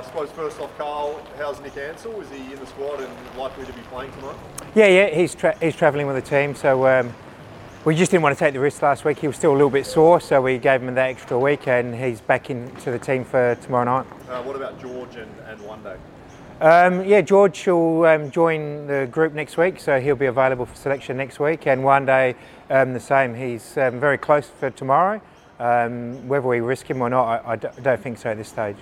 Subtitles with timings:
[0.00, 2.18] I suppose first off, Carl, how's Nick Ansell?
[2.22, 4.36] Is he in the squad and likely to be playing tonight?
[4.74, 7.12] Yeah, yeah, he's tra- he's travelling with the team, so um,
[7.84, 9.18] we just didn't want to take the risk last week.
[9.18, 11.94] He was still a little bit sore, so we gave him that extra week, and
[11.94, 14.06] he's back into the team for tomorrow night.
[14.30, 15.98] Uh, what about George and, and Juande?
[16.62, 20.76] Um, yeah, George will um, join the group next week, so he'll be available for
[20.76, 21.66] selection next week.
[21.66, 22.36] And Juande,
[22.70, 23.34] um, the same.
[23.34, 25.20] He's um, very close for tomorrow.
[25.58, 28.76] Um, whether we risk him or not, I, I don't think so at this stage.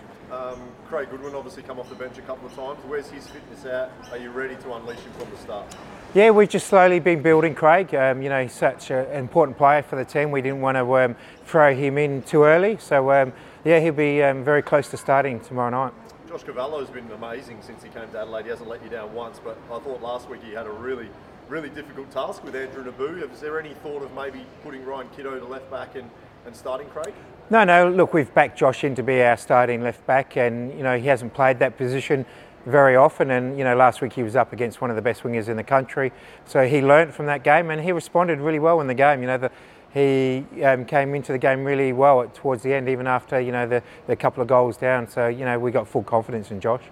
[0.49, 2.79] Um, Craig Goodwin obviously come off the bench a couple of times.
[2.87, 3.91] Where's his fitness at?
[4.11, 5.77] Are you ready to unleash him from the start?
[6.15, 7.95] Yeah, we've just slowly been building Craig.
[7.95, 10.31] Um, you know, he's such an important player for the team.
[10.31, 12.79] We didn't want to um, throw him in too early.
[12.79, 15.93] So, um, yeah, he'll be um, very close to starting tomorrow night.
[16.29, 18.45] Josh Cavallo has been amazing since he came to Adelaide.
[18.45, 21.09] He hasn't let you down once, but I thought last week he had a really,
[21.49, 23.31] really difficult task with Andrew Nabbout.
[23.33, 26.09] Is there any thought of maybe putting Ryan Kitto to left back and,
[26.49, 27.15] and starting Craig?
[27.51, 27.89] No, no.
[27.89, 31.07] Look, we've backed Josh in to be our starting left back, and you know he
[31.07, 32.27] hasn't played that position
[32.67, 33.31] very often.
[33.31, 35.57] And you know last week he was up against one of the best wingers in
[35.57, 36.11] the country,
[36.45, 39.21] so he learnt from that game and he responded really well in the game.
[39.21, 39.51] You know the
[39.95, 43.67] he um, came into the game really well towards the end, even after you know
[43.67, 45.07] the, the couple of goals down.
[45.09, 46.83] So you know we got full confidence in Josh.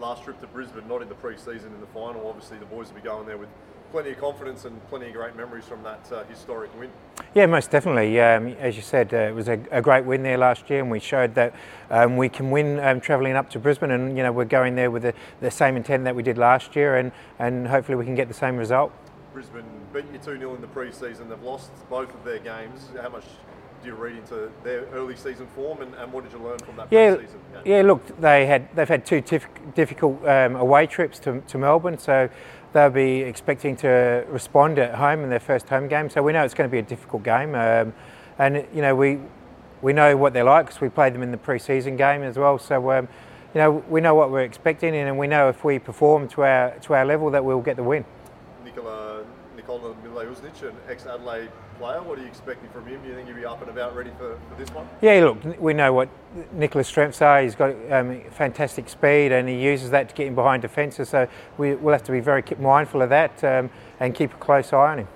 [0.00, 2.26] Last trip to Brisbane, not in the pre-season, in the final.
[2.26, 3.48] Obviously, the boys will be going there with
[3.92, 6.90] plenty of confidence and plenty of great memories from that uh, historic win.
[7.34, 8.18] Yeah, most definitely.
[8.20, 10.90] Um, as you said, uh, it was a, a, great win there last year, and
[10.90, 11.54] we showed that
[11.90, 13.90] um, we can win um, travelling up to Brisbane.
[13.90, 16.74] And you know we're going there with the, the same intent that we did last
[16.74, 18.92] year, and and hopefully we can get the same result.
[19.34, 21.28] Brisbane beat you 2 0 in the pre season.
[21.28, 22.88] They've lost both of their games.
[23.00, 23.26] How much
[23.82, 26.76] do you read into their early season form and, and what did you learn from
[26.76, 27.62] that yeah, pre-season game?
[27.64, 31.98] Yeah, look, they had, they've had two tif- difficult um, away trips to, to Melbourne,
[31.98, 32.28] so
[32.72, 36.08] they'll be expecting to respond at home in their first home game.
[36.08, 37.54] So we know it's going to be a difficult game.
[37.54, 37.92] Um,
[38.38, 39.18] and, you know, we,
[39.82, 42.58] we know what they're like because we played them in the pre-season game as well.
[42.58, 43.08] So, um,
[43.54, 46.70] you know, we know what we're expecting and we know if we perform to our,
[46.80, 48.04] to our level that we'll get the win.
[48.64, 49.01] Nikola
[49.56, 52.02] Nikola Mileusnic, an ex-Adelaide player.
[52.02, 53.02] What are you expecting from him?
[53.02, 54.88] Do you think he'll be up and about ready for, for this one?
[55.00, 56.08] Yeah, look, we know what
[56.52, 57.42] Nikola's strengths are.
[57.42, 61.08] He's got um, fantastic speed and he uses that to get in behind defences.
[61.08, 61.28] So
[61.58, 64.92] we, will have to be very mindful of that um, and keep a close eye
[64.92, 65.08] on him.